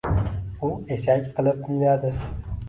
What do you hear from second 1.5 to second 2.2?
minadi.